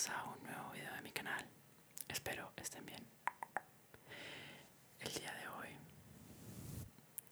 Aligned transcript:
bienvenidos 0.00 0.08
a 0.10 0.24
un 0.30 0.42
nuevo 0.44 0.70
video 0.72 0.94
de 0.94 1.02
mi 1.02 1.10
canal. 1.10 1.44
Espero 2.08 2.52
estén 2.56 2.84
bien. 2.86 3.04
El 5.00 5.12
día 5.12 5.32
de 5.34 5.48
hoy 5.48 5.68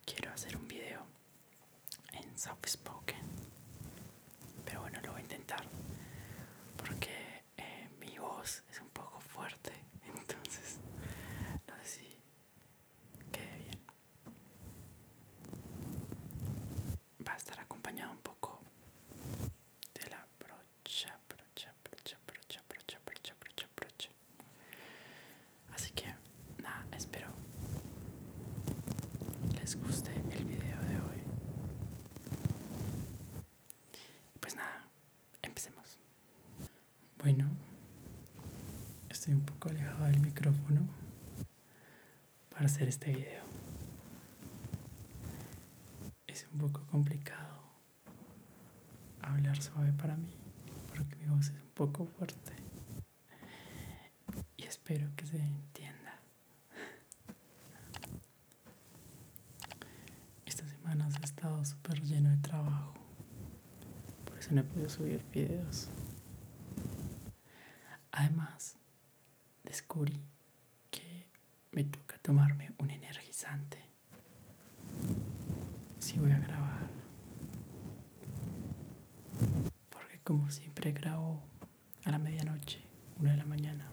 quiero 0.04 0.32
hacer 0.32 0.56
un 0.56 0.66
video 0.68 1.00
en 2.12 2.38
soft 2.38 2.66
spoken, 2.68 3.20
pero 4.64 4.80
bueno, 4.82 5.00
lo 5.02 5.12
voy 5.12 5.20
a 5.20 5.22
intentar 5.22 5.62
porque 6.76 7.42
eh, 7.56 7.88
mi 8.00 8.18
voz 8.18 8.62
es 8.70 8.80
un 8.80 8.88
poco 8.90 9.20
fuerte, 9.20 9.72
entonces 10.16 10.78
no 11.66 11.74
sé 11.84 11.88
si 12.00 12.20
quede 13.32 13.56
bien. 13.64 13.78
Va 17.26 17.32
a 17.32 17.36
estar 17.36 17.58
acompañado 17.60 18.12
un 18.12 18.18
poco 18.18 18.60
de 19.94 20.10
la 20.10 20.26
brocha, 20.38 21.18
brocha, 21.28 21.72
brocha, 21.84 22.18
brocha, 22.26 22.62
brocha, 22.68 22.98
brocha, 23.04 23.34
brocha, 23.40 23.68
brocha. 23.76 24.10
Así 25.74 25.90
que, 25.92 26.06
nada, 26.62 26.84
espero 26.96 27.28
les 29.60 29.76
guste 29.76 30.10
el 30.30 30.44
video 30.44 30.78
de 30.82 30.96
hoy. 30.96 31.22
Pues 34.40 34.54
nada, 34.56 34.86
empecemos. 35.42 35.98
Bueno, 37.30 37.44
estoy 39.10 39.34
un 39.34 39.42
poco 39.42 39.68
alejado 39.68 40.06
del 40.06 40.18
micrófono 40.20 40.80
para 42.48 42.64
hacer 42.64 42.88
este 42.88 43.12
video. 43.12 43.42
Es 46.26 46.46
un 46.50 46.58
poco 46.58 46.86
complicado 46.90 47.60
hablar 49.20 49.60
suave 49.60 49.92
para 49.92 50.16
mí 50.16 50.30
porque 50.88 51.16
mi 51.16 51.26
voz 51.26 51.48
es 51.50 51.60
un 51.60 51.68
poco 51.74 52.06
fuerte 52.06 52.54
y 54.56 54.62
espero 54.62 55.10
que 55.14 55.26
se 55.26 55.36
entienda. 55.36 56.18
Estas 60.46 60.70
semanas 60.70 61.14
he 61.20 61.24
estado 61.26 61.62
súper 61.66 62.00
lleno 62.00 62.30
de 62.30 62.38
trabajo, 62.38 62.94
por 64.24 64.38
eso 64.38 64.54
no 64.54 64.62
he 64.62 64.64
podido 64.64 64.88
subir 64.88 65.22
videos. 65.30 65.90
Descubrí 69.98 70.22
que 70.90 71.28
me 71.72 71.84
toca 71.84 72.18
tomarme 72.18 72.72
un 72.78 72.90
energizante 72.90 73.78
si 75.98 76.18
voy 76.18 76.30
a 76.30 76.38
grabar. 76.38 76.88
Porque 79.90 80.18
como 80.20 80.50
siempre 80.50 80.92
grabo 80.92 81.42
a 82.04 82.10
la 82.10 82.18
medianoche, 82.18 82.80
una 83.18 83.32
de 83.32 83.36
la 83.38 83.44
mañana, 83.44 83.90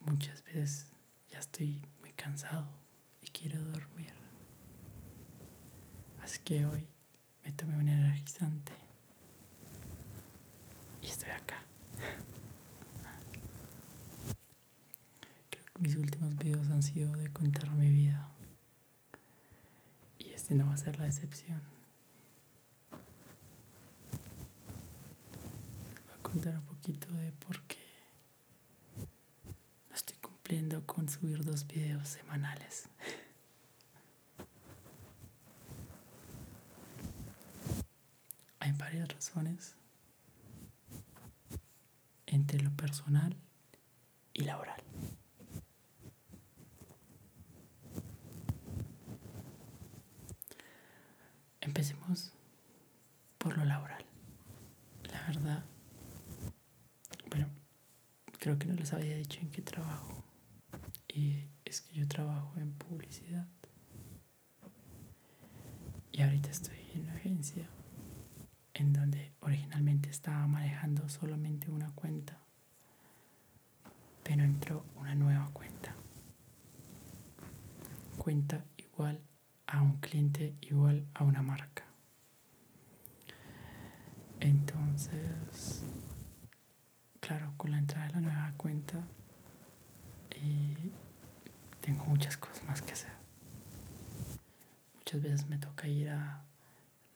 muchas 0.00 0.42
veces 0.44 0.90
ya 1.30 1.38
estoy 1.38 1.82
muy 2.00 2.12
cansado 2.12 2.68
y 3.20 3.26
quiero 3.28 3.62
dormir. 3.64 4.12
Así 6.22 6.38
que 6.44 6.64
hoy 6.66 6.86
me 7.44 7.52
tomé 7.52 7.76
un 7.76 7.88
energizante 7.88 8.72
y 11.02 11.06
estoy 11.06 11.30
acá. 11.30 11.62
Creo 15.50 15.64
que 15.64 15.71
mis 15.82 15.96
últimos 15.96 16.36
videos 16.36 16.70
han 16.70 16.80
sido 16.82 17.10
de 17.16 17.28
contar 17.32 17.68
mi 17.72 17.90
vida. 17.90 18.28
Y 20.16 20.30
este 20.30 20.54
no 20.54 20.66
va 20.66 20.74
a 20.74 20.76
ser 20.76 20.96
la 21.00 21.06
excepción. 21.06 21.60
Voy 26.06 26.14
a 26.16 26.22
contar 26.22 26.56
un 26.56 26.64
poquito 26.66 27.12
de 27.14 27.32
por 27.32 27.60
qué 27.62 27.78
no 29.88 29.94
estoy 29.96 30.16
cumpliendo 30.18 30.86
con 30.86 31.08
subir 31.08 31.44
dos 31.44 31.66
videos 31.66 32.06
semanales. 32.06 32.88
Hay 38.60 38.70
varias 38.70 39.08
razones 39.08 39.74
entre 42.26 42.60
lo 42.60 42.70
personal 42.70 43.36
y 44.32 44.44
laboral. 44.44 44.80
Empecemos 51.60 52.32
por 53.38 53.56
lo 53.56 53.64
laboral. 53.64 54.04
La 55.12 55.22
verdad, 55.26 55.64
bueno, 57.30 57.48
creo 58.42 58.58
que 58.58 58.66
no 58.66 58.74
les 58.74 58.92
había 58.92 59.16
dicho 59.16 59.38
en 59.40 59.50
qué 59.52 59.62
trabajo. 59.62 60.24
Y 61.06 61.44
es 61.64 61.80
que 61.80 61.94
yo 61.94 62.08
trabajo 62.08 62.52
en 62.56 62.72
publicidad. 62.72 63.46
Y 66.10 66.22
ahorita 66.22 66.50
estoy 66.50 66.76
en 66.92 67.02
una 67.02 67.14
agencia 67.14 67.68
en 68.74 68.92
donde 68.92 69.32
originalmente 69.42 70.10
estaba 70.10 70.44
manejando 70.48 71.08
solamente 71.08 71.70
una 71.70 71.92
cuenta, 71.92 72.36
pero 74.24 74.42
entró 74.42 74.84
una 74.96 75.14
nueva 75.14 75.48
cuenta. 75.52 75.94
Cuenta 78.18 78.64
igual 78.76 79.20
a 79.68 79.82
un 79.82 80.00
cliente, 80.00 80.56
igual 80.62 81.06
a 81.14 81.22
una 81.22 81.42
marca. 81.42 81.84
Entonces, 84.40 85.84
claro, 87.22 87.54
con 87.56 87.70
la 87.70 87.78
entrada 87.78 88.08
de 88.08 88.12
la 88.14 88.20
nueva 88.20 88.52
cuenta, 88.56 89.00
eh, 90.32 90.90
tengo 91.80 92.04
muchas 92.04 92.36
cosas 92.36 92.62
más 92.64 92.82
que 92.82 92.92
hacer. 92.92 93.12
Muchas 94.96 95.22
veces 95.22 95.48
me 95.48 95.56
toca 95.56 95.86
ir 95.86 96.10
a 96.10 96.42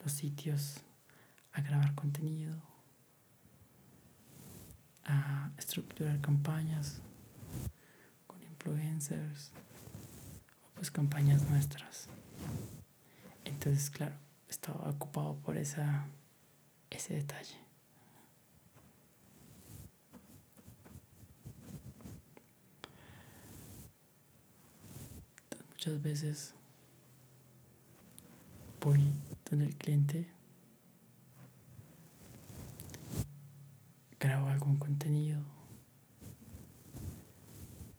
los 0.03 0.13
sitios 0.13 0.81
a 1.53 1.61
grabar 1.61 1.95
contenido, 1.97 2.55
a 5.05 5.51
estructurar 5.59 6.21
campañas 6.21 7.01
con 8.29 8.41
influencers 8.45 9.51
o 10.63 10.75
pues 10.77 10.91
campañas 10.93 11.43
nuestras. 11.51 12.09
Entonces, 13.45 13.91
claro, 13.91 14.15
estaba 14.49 14.89
ocupado 14.89 15.37
por 15.39 15.57
esa, 15.57 16.07
ese 16.91 17.15
detalle. 17.15 17.66
Muchas 25.87 26.03
veces 26.03 26.55
voy 28.81 29.13
donde 29.49 29.67
el 29.67 29.77
cliente 29.77 30.29
grabo 34.19 34.49
algún 34.49 34.79
contenido 34.79 35.41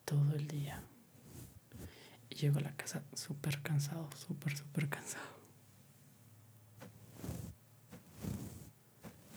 todo 0.03 0.33
el 0.35 0.49
día 0.49 0.83
y 2.29 2.35
llego 2.35 2.59
a 2.59 2.63
la 2.63 2.75
casa 2.75 3.03
súper 3.13 3.61
cansado, 3.61 4.09
súper, 4.17 4.57
súper 4.57 4.89
cansado. 4.89 5.37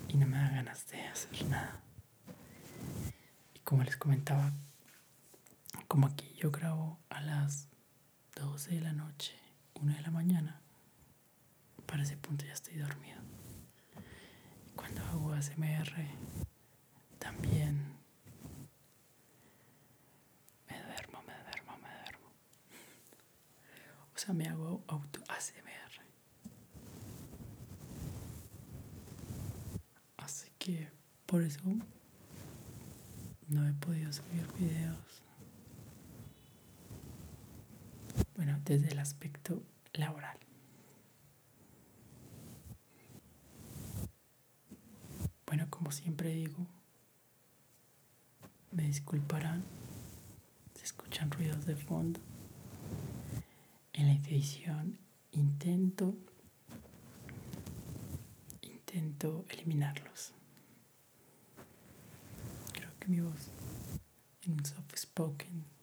Y 0.09 0.17
no 0.17 0.27
me 0.27 0.39
da 0.39 0.51
ganas 0.51 0.89
de 0.89 1.01
hacer 1.03 1.47
nada. 1.47 1.81
Y 3.55 3.61
como 3.61 3.85
les 3.85 3.97
comentaba, 3.97 4.53
como 5.87 6.09
aquí 6.09 6.35
yo 6.37 6.51
grabo 6.51 6.99
a 7.11 7.21
las 7.21 7.70
12 8.35 8.71
de 8.71 8.81
la 8.81 8.93
noche, 8.93 9.35
1 9.81 9.95
de 9.95 10.03
la 10.03 10.11
mañana, 10.11 10.61
para 11.87 12.03
ese 12.03 12.17
punto 12.17 12.45
ya 12.45 12.53
estoy 12.53 12.77
dormido. 12.77 13.21
Y 14.67 14.71
cuando 14.73 15.03
hago 15.05 15.33
ASMR, 15.33 15.93
también 17.19 17.97
me 20.69 20.83
duermo, 20.83 21.23
me 21.23 21.33
duermo, 21.43 21.79
me 21.79 21.89
duermo. 21.89 22.29
O 24.15 24.19
sea, 24.19 24.35
me 24.35 24.49
hago 24.49 24.83
auto 24.87 25.21
ASMR. 25.29 25.71
Así 30.19 30.51
que 30.59 30.89
por 31.27 31.43
eso 31.43 31.61
no 33.49 33.69
he 33.69 33.73
podido 33.75 34.13
subir 34.13 34.47
videos. 34.59 35.23
Bueno, 38.41 38.59
desde 38.65 38.89
el 38.89 38.99
aspecto 38.99 39.63
laboral. 39.93 40.39
Bueno, 45.45 45.67
como 45.69 45.93
siempre 45.93 46.33
digo, 46.33 46.67
me 48.73 48.85
disculparán 48.85 49.63
si 50.75 50.85
escuchan 50.85 51.31
ruidos 51.31 51.67
de 51.67 51.77
fondo. 51.77 52.19
En 53.93 54.07
la 54.07 54.15
edición 54.15 54.99
intento 55.33 56.17
intento 58.63 59.45
eliminarlos. 59.51 60.33
mi 63.07 63.21
voz 63.21 63.51
en 64.47 64.53
un 64.53 64.65
soft 64.65 64.97
spoken 64.97 65.80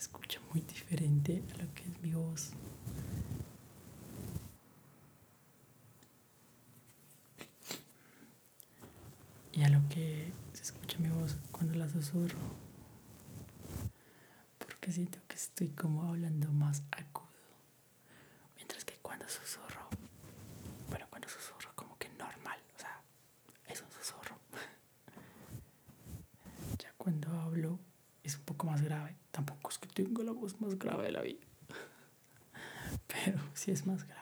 escucha 0.00 0.40
muy 0.50 0.62
diferente 0.62 1.42
a 1.54 1.62
lo 1.62 1.74
que 1.74 1.82
es 1.82 2.00
mi 2.00 2.12
voz. 2.14 2.52
Y 9.52 9.62
a 9.62 9.68
lo 9.68 9.86
que 9.90 10.32
se 10.54 10.62
escucha 10.62 10.98
mi 10.98 11.10
voz 11.10 11.36
cuando 11.52 11.74
la 11.74 11.86
susurro. 11.88 12.38
Porque 14.58 14.90
siento 14.90 15.18
que 15.28 15.36
estoy 15.36 15.68
como 15.68 16.04
hablando 16.04 16.50
más 16.50 16.82
agudo. 16.92 17.28
Mientras 18.56 18.84
que 18.86 18.94
cuando 19.02 19.28
susurro, 19.28 19.86
bueno, 20.88 21.06
cuando 21.10 21.28
susurro 21.28 21.72
como 21.74 21.98
que 21.98 22.08
normal, 22.10 22.58
o 22.74 22.80
sea, 22.80 23.02
es 23.68 23.82
un 23.82 23.92
susurro. 23.92 24.38
ya 26.78 26.90
cuando 26.96 27.28
hablo 27.40 27.78
es 28.30 28.38
un 28.38 28.44
poco 28.44 28.66
más 28.66 28.82
grave. 28.82 29.16
Tampoco 29.32 29.70
es 29.70 29.78
que 29.78 29.88
tenga 29.88 30.22
la 30.22 30.32
voz 30.32 30.60
más 30.60 30.78
grave 30.78 31.04
de 31.04 31.12
la 31.12 31.22
vida. 31.22 31.40
Pero 33.08 33.40
sí 33.54 33.70
es 33.70 33.86
más 33.86 34.04
grave. 34.04 34.20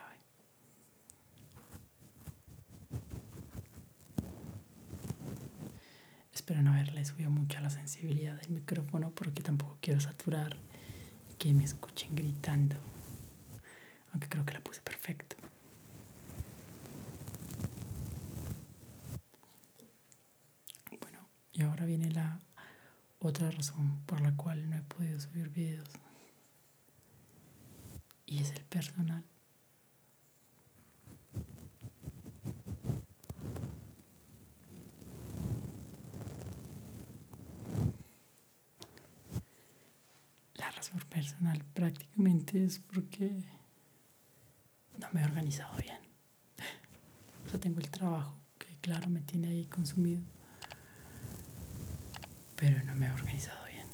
Espero 6.33 6.63
no 6.63 6.73
haberle 6.73 7.05
subido 7.05 7.31
mucho 7.31 7.61
la 7.61 7.69
sensibilidad 7.69 8.41
del 8.41 8.51
micrófono 8.51 9.11
porque 9.11 9.43
tampoco 9.43 9.77
quiero 9.83 10.01
saturar 10.01 10.57
que 11.39 11.53
me 11.53 11.65
escuchen 11.65 12.15
gritando. 12.15 12.77
Aunque 14.13 14.29
creo 14.29 14.47
que 14.47 14.55
la 14.55 14.61
puse 14.61 14.81
perfecto. 14.81 15.37
Bueno, 21.01 21.29
y 21.53 21.63
ahora 21.63 21.85
viene 21.85 22.11
la 22.11 22.41
otra 23.29 23.51
razón 23.51 24.01
por 24.07 24.21
la 24.21 24.35
cual 24.35 24.69
no 24.71 24.77
he 24.77 24.83
podido 24.83 25.21
subir 25.21 25.51
videos. 25.51 25.89
Y 28.27 28.39
es 28.39 28.51
el 28.53 28.65
personal. 28.65 29.25
La 40.55 40.71
razón 40.71 41.01
personal 41.09 41.65
prácticamente 41.75 42.65
es 42.65 42.79
porque 42.81 43.45
no 44.99 45.09
me 45.13 45.23
he 45.23 45.25
organizado 45.25 45.77
bien. 45.79 45.99
O 47.47 47.51
sea, 47.51 47.61
tengo 47.61 47.81
el 47.81 47.89
trabajo 47.91 48.37
que 48.59 48.77
claro 48.83 49.09
me 49.09 49.23
tiene 49.23 49.49
ahí 49.49 49.65
consumido, 49.65 50.21
pero 52.59 52.83
no 52.85 52.95
me 52.97 53.07
he 53.07 53.13
organizado 53.13 53.65
bien. 53.67 53.87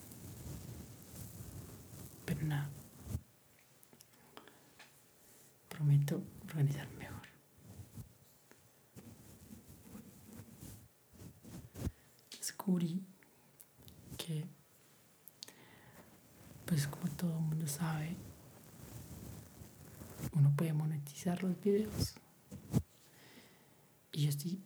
Pero 2.24 2.42
nada, 2.42 2.70
prometo 5.68 6.22
organizarme 6.46 6.96
mejor. 6.96 7.28
Descubrí 12.38 13.04
que, 14.16 14.46
pues 16.64 16.88
como 16.88 17.08
todo 17.14 17.36
el 17.36 17.44
mundo 17.44 17.66
sabe, 17.66 18.16
uno 20.32 20.54
puede 20.56 20.72
monetizar 20.72 21.42
los 21.42 21.60
videos. 21.60 22.14
Y 24.12 24.22
yo 24.22 24.28
estoy 24.30 24.62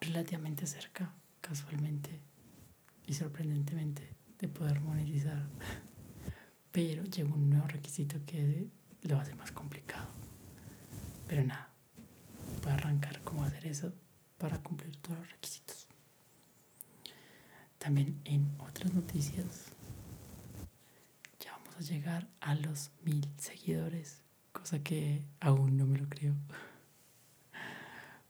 relativamente 0.00 0.66
cerca, 0.66 1.14
casualmente 1.40 2.27
y 3.08 3.14
sorprendentemente, 3.14 4.06
de 4.38 4.48
poder 4.48 4.80
monetizar. 4.80 5.48
Pero 6.70 7.02
llega 7.04 7.34
un 7.34 7.48
nuevo 7.48 7.66
requisito 7.66 8.18
que 8.26 8.68
lo 9.02 9.18
hace 9.18 9.34
más 9.34 9.50
complicado. 9.50 10.06
Pero 11.26 11.42
nada, 11.42 11.70
voy 12.62 12.70
a 12.70 12.74
arrancar 12.74 13.22
cómo 13.22 13.44
hacer 13.44 13.66
eso 13.66 13.92
para 14.36 14.58
cumplir 14.58 14.94
todos 14.98 15.18
los 15.18 15.30
requisitos. 15.30 15.88
También 17.78 18.20
en 18.24 18.54
otras 18.58 18.92
noticias, 18.92 19.72
ya 21.40 21.52
vamos 21.52 21.76
a 21.76 21.80
llegar 21.80 22.28
a 22.40 22.54
los 22.56 22.90
mil 23.04 23.26
seguidores, 23.38 24.20
cosa 24.52 24.82
que 24.82 25.24
aún 25.40 25.78
no 25.78 25.86
me 25.86 25.96
lo 25.96 26.06
creo. 26.10 26.34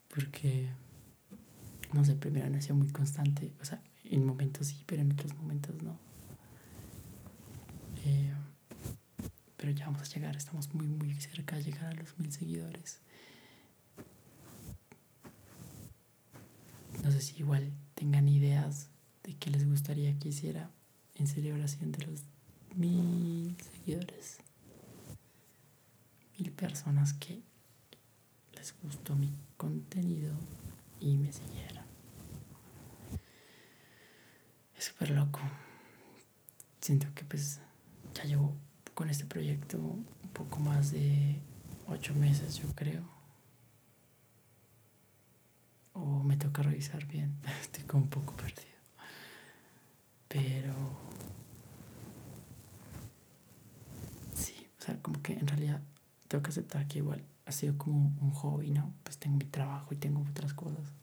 Porque, 0.07 0.69
no 1.91 2.05
sé, 2.05 2.15
primero 2.15 2.49
no 2.49 2.57
he 2.57 2.61
sido 2.61 2.75
muy 2.75 2.89
constante, 2.89 3.53
o 3.61 3.65
sea, 3.65 3.81
en 4.09 4.25
momentos 4.25 4.67
sí, 4.67 4.83
pero 4.85 5.01
en 5.01 5.11
otros 5.11 5.33
momentos 5.35 5.81
no. 5.83 5.97
Eh, 8.05 8.33
pero 9.57 9.71
ya 9.71 9.85
vamos 9.85 10.01
a 10.01 10.05
llegar, 10.13 10.35
estamos 10.35 10.73
muy, 10.73 10.87
muy 10.87 11.13
cerca 11.15 11.55
de 11.55 11.63
llegar 11.63 11.85
a 11.85 11.93
los 11.93 12.17
mil 12.17 12.31
seguidores. 12.31 12.99
No 17.03 17.11
sé 17.11 17.21
si 17.21 17.39
igual 17.39 17.71
tengan 17.95 18.27
ideas 18.27 18.89
de 19.23 19.35
qué 19.35 19.49
les 19.49 19.67
gustaría 19.67 20.17
que 20.17 20.29
hiciera 20.29 20.69
en 21.15 21.27
celebración 21.27 21.91
de 21.91 22.05
los 22.05 22.21
mil 22.75 23.55
seguidores. 23.61 24.37
Mil 26.37 26.51
personas 26.51 27.13
que 27.13 27.41
les 28.55 28.73
gustó 28.81 29.15
mi 29.15 29.33
contenido 29.57 30.33
y 30.99 31.17
me 31.17 31.31
siguieron. 31.31 31.78
Es 34.79 34.85
súper 34.85 35.09
loco. 35.09 35.41
Siento 36.79 37.07
que 37.13 37.25
pues 37.25 37.59
ya 38.13 38.23
llevo 38.23 38.55
con 38.93 39.09
este 39.09 39.25
proyecto 39.25 39.77
un 39.77 40.05
poco 40.31 40.59
más 40.61 40.91
de 40.91 41.41
ocho 41.89 42.15
meses, 42.15 42.55
yo 42.55 42.73
creo. 42.75 43.03
O 45.91 46.23
me 46.23 46.37
toca 46.37 46.63
revisar 46.63 47.05
bien, 47.07 47.35
estoy 47.61 47.83
como 47.83 48.03
un 48.03 48.09
poco 48.09 48.33
perdido. 48.37 48.79
Pero... 50.29 50.73
Sí, 54.33 54.65
o 54.79 54.81
sea, 54.81 55.01
como 55.01 55.21
que 55.21 55.33
en 55.33 55.45
realidad 55.45 55.81
tengo 56.29 56.41
que 56.41 56.51
aceptar 56.51 56.87
que 56.87 56.99
igual 56.99 57.21
ha 57.45 57.51
sido 57.51 57.77
como 57.77 58.15
un 58.21 58.31
hobby, 58.31 58.71
¿no? 58.71 58.93
Pues 59.03 59.17
tengo 59.17 59.35
mi 59.35 59.45
trabajo 59.45 59.93
y 59.93 59.97
tengo 59.97 60.21
otras 60.21 60.53
cosas. 60.53 60.93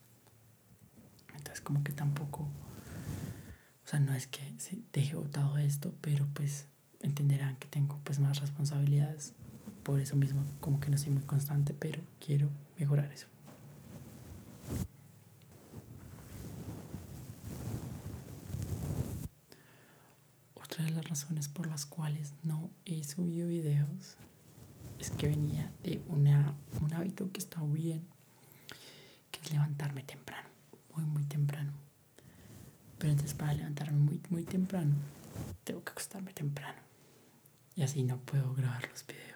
Entonces 1.34 1.60
como 1.60 1.84
que 1.84 1.92
tampoco... 1.92 2.48
O 3.86 3.88
sea, 3.88 4.00
no 4.00 4.12
es 4.14 4.26
que 4.26 4.40
se 4.58 4.80
deje 4.92 5.14
botado 5.14 5.58
esto, 5.58 5.94
pero 6.00 6.26
pues 6.34 6.66
entenderán 7.02 7.54
que 7.54 7.68
tengo 7.68 8.00
pues 8.02 8.18
más 8.18 8.40
responsabilidades. 8.40 9.32
Por 9.84 10.00
eso 10.00 10.16
mismo 10.16 10.42
como 10.58 10.80
que 10.80 10.90
no 10.90 10.98
soy 10.98 11.10
muy 11.12 11.22
constante, 11.22 11.72
pero 11.72 12.02
quiero 12.18 12.50
mejorar 12.76 13.12
eso. 13.12 13.28
Otra 20.56 20.84
de 20.84 20.90
las 20.90 21.08
razones 21.08 21.46
por 21.46 21.68
las 21.68 21.86
cuales 21.86 22.32
no 22.42 22.70
he 22.86 23.04
subido 23.04 23.46
videos 23.46 24.16
es 24.98 25.10
que 25.10 25.28
venía 25.28 25.70
de 25.84 26.02
una, 26.08 26.56
un 26.80 26.92
hábito 26.92 27.30
que 27.30 27.38
está 27.38 27.62
bien, 27.62 28.04
que 29.30 29.40
es 29.42 29.52
levantarme 29.52 30.02
temprano, 30.02 30.48
muy, 30.92 31.04
muy 31.04 31.22
temprano. 31.22 31.85
Pero 32.98 33.12
entonces 33.12 33.34
para 33.34 33.54
levantarme 33.54 33.98
muy, 33.98 34.20
muy 34.30 34.44
temprano, 34.44 34.94
tengo 35.64 35.82
que 35.84 35.90
acostarme 35.90 36.32
temprano. 36.32 36.80
Y 37.74 37.82
así 37.82 38.02
no 38.02 38.18
puedo 38.18 38.54
grabar 38.54 38.88
los 38.88 39.06
videos. 39.06 39.26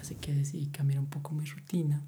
Así 0.00 0.14
que 0.16 0.34
decidí 0.34 0.66
cambiar 0.66 1.00
un 1.00 1.06
poco 1.06 1.32
mi 1.32 1.44
rutina 1.44 2.02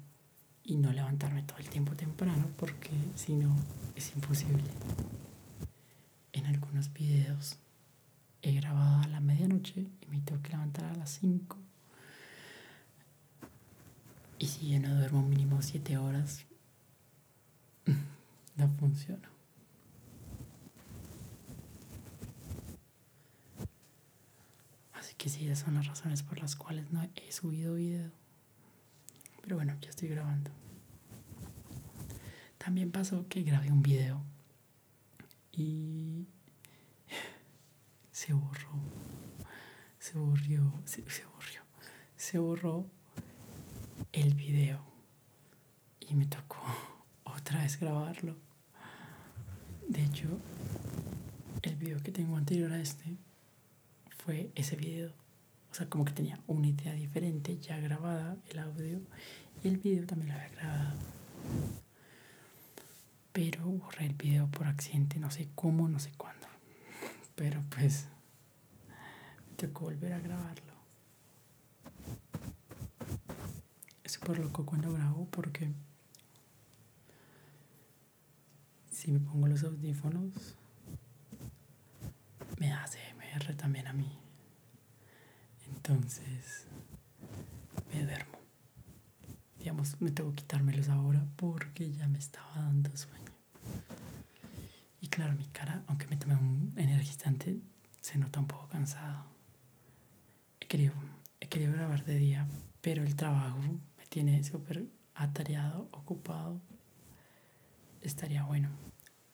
y 0.63 0.77
no 0.77 0.91
levantarme 0.91 1.43
todo 1.43 1.57
el 1.57 1.69
tiempo 1.69 1.95
temprano 1.95 2.47
porque 2.57 2.91
si 3.15 3.33
no 3.33 3.55
es 3.95 4.13
imposible. 4.15 4.63
En 6.31 6.45
algunos 6.45 6.91
videos 6.93 7.57
he 8.41 8.53
grabado 8.53 9.01
a 9.03 9.07
la 9.07 9.19
medianoche 9.19 9.87
y 10.01 10.07
me 10.07 10.19
tengo 10.21 10.41
que 10.41 10.49
levantar 10.49 10.85
a 10.85 10.95
las 10.95 11.09
5. 11.11 11.57
Y 14.39 14.47
si 14.47 14.69
yo 14.69 14.79
no 14.79 14.93
duermo 14.95 15.21
mínimo 15.23 15.61
7 15.61 15.97
horas, 15.97 16.45
no 18.55 18.67
funciona. 18.69 19.29
Así 24.93 25.15
que 25.15 25.29
sí, 25.29 25.45
esas 25.47 25.65
son 25.65 25.75
las 25.75 25.87
razones 25.87 26.23
por 26.23 26.39
las 26.39 26.55
cuales 26.55 26.91
no 26.91 27.07
he 27.15 27.31
subido 27.31 27.75
video. 27.75 28.11
Pero 29.41 29.57
bueno, 29.57 29.75
ya 29.81 29.89
estoy 29.89 30.09
grabando. 30.09 30.51
También 32.57 32.91
pasó 32.91 33.27
que 33.27 33.43
grabé 33.43 33.71
un 33.71 33.81
video 33.81 34.23
y 35.51 36.27
se 38.11 38.33
borró. 38.33 38.71
Se 39.99 40.17
borrió, 40.17 40.73
se, 40.85 41.09
se. 41.09 41.23
Se 42.15 42.37
borró 42.39 42.85
el 44.13 44.33
video 44.33 44.81
y 45.99 46.15
me 46.15 46.25
tocó 46.25 46.63
otra 47.25 47.63
vez 47.63 47.77
grabarlo. 47.77 48.37
De 49.93 50.03
hecho, 50.03 50.27
el 51.61 51.75
video 51.75 52.01
que 52.01 52.11
tengo 52.11 52.35
anterior 52.35 52.73
a 52.73 52.79
este 52.81 53.15
fue 54.17 54.49
ese 54.55 54.75
video. 54.75 55.11
O 55.69 55.75
sea, 55.75 55.87
como 55.87 56.03
que 56.03 56.13
tenía 56.13 56.39
una 56.47 56.67
idea 56.67 56.93
diferente 56.93 57.59
ya 57.59 57.77
grabada, 57.77 58.35
el 58.49 58.57
audio, 58.57 58.99
y 59.63 59.67
el 59.67 59.77
video 59.77 60.07
también 60.07 60.29
lo 60.29 60.35
había 60.35 60.49
grabado. 60.49 60.99
Pero 63.33 63.65
borré 63.65 64.07
el 64.07 64.13
video 64.15 64.47
por 64.47 64.65
accidente, 64.65 65.19
no 65.19 65.29
sé 65.29 65.49
cómo, 65.53 65.87
no 65.87 65.99
sé 65.99 66.11
cuándo. 66.17 66.47
Pero 67.35 67.63
pues 67.69 68.07
me 69.47 69.55
tocó 69.57 69.85
volver 69.85 70.13
a 70.13 70.19
grabarlo. 70.19 70.73
Es 74.03 74.13
súper 74.13 74.39
loco 74.39 74.65
cuando 74.65 74.91
grabo 74.91 75.27
porque 75.29 75.71
si 79.03 79.11
me 79.11 79.19
pongo 79.19 79.47
los 79.47 79.61
audífonos 79.65 80.55
me 82.57 82.71
hace 82.71 82.99
MR 83.17 83.53
también 83.55 83.85
a 83.87 83.91
mí. 83.91 84.09
Entonces 85.75 86.67
me 87.93 88.05
duermo. 88.05 88.37
Digamos, 89.59 89.99
me 89.99 90.09
tengo 90.09 90.29
que 90.29 90.37
quitármelos 90.37 90.87
ahora 90.87 91.25
porque 91.35 91.91
ya 91.91 92.07
me 92.07 92.17
estaba 92.17 92.49
dando 92.55 92.95
sueño. 92.95 93.33
Y 95.01 95.07
claro, 95.09 95.33
mi 95.33 95.47
cara, 95.47 95.83
aunque 95.87 96.07
me 96.07 96.15
tomé 96.15 96.35
un 96.35 96.71
energizante, 96.77 97.59
se 97.99 98.17
nota 98.17 98.39
un 98.39 98.47
poco 98.47 98.69
cansado. 98.69 99.25
He 100.61 100.67
querido, 100.67 100.93
he 101.41 101.49
querido 101.49 101.73
grabar 101.73 102.05
de 102.05 102.15
día, 102.15 102.47
pero 102.79 103.03
el 103.03 103.17
trabajo 103.17 103.59
me 103.97 104.05
tiene 104.07 104.41
súper 104.45 104.85
atareado, 105.13 105.89
ocupado. 105.91 106.61
Estaría 108.01 108.43
bueno. 108.43 108.92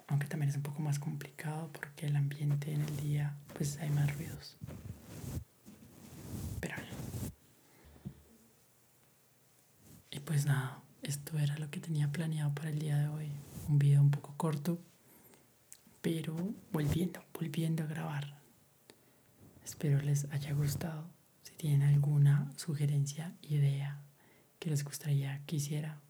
Aunque 0.09 0.27
también 0.27 0.49
es 0.49 0.55
un 0.55 0.63
poco 0.63 0.81
más 0.81 0.97
complicado 0.97 1.69
porque 1.71 2.07
el 2.07 2.15
ambiente 2.15 2.73
en 2.73 2.81
el 2.81 2.97
día, 2.97 3.35
pues 3.53 3.77
hay 3.77 3.91
más 3.91 4.13
ruidos. 4.15 4.57
Pero 6.59 6.75
Y 10.11 10.19
pues 10.19 10.45
nada, 10.45 10.81
esto 11.03 11.37
era 11.37 11.57
lo 11.59 11.69
que 11.69 11.79
tenía 11.79 12.11
planeado 12.11 12.53
para 12.55 12.69
el 12.69 12.79
día 12.79 12.97
de 12.97 13.07
hoy. 13.07 13.31
Un 13.67 13.77
video 13.77 14.01
un 14.01 14.09
poco 14.09 14.33
corto, 14.35 14.81
pero 16.01 16.35
volviendo, 16.71 17.23
volviendo 17.33 17.83
a 17.83 17.87
grabar. 17.87 18.39
Espero 19.63 20.01
les 20.01 20.25
haya 20.31 20.53
gustado. 20.53 21.07
Si 21.43 21.53
tienen 21.53 21.83
alguna 21.83 22.51
sugerencia, 22.57 23.35
idea 23.43 24.01
que 24.57 24.71
les 24.71 24.83
gustaría 24.83 25.41
que 25.45 25.57
hiciera, 25.57 26.01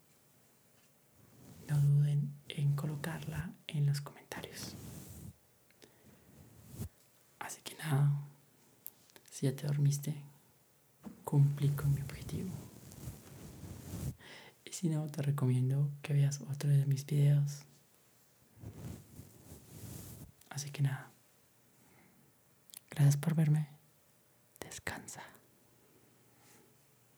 no 1.70 1.80
duden 1.80 2.34
en 2.48 2.76
colocarla 2.76 3.54
en 3.68 3.86
los 3.86 4.02
comentarios. 4.02 4.76
Así 7.40 7.62
que 7.64 7.76
nada, 7.76 8.12
si 9.30 9.46
ya 9.46 9.56
te 9.56 9.68
dormiste, 9.68 10.16
cumplí 11.24 11.70
con 11.70 11.94
mi 11.94 12.02
objetivo. 12.02 12.50
Y 14.66 14.72
si 14.72 14.90
no, 14.90 15.08
te 15.08 15.22
recomiendo 15.22 15.90
que 16.02 16.14
veas 16.14 16.42
otro 16.42 16.70
de 16.70 16.86
mis 16.86 17.06
videos. 17.06 17.66
Así 20.50 20.72
que 20.72 20.82
nada, 20.82 21.12
gracias 22.90 23.18
por 23.18 23.36
verme. 23.36 23.79